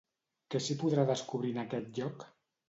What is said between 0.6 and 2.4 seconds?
s'hi podrà descobrir en aquest lloc?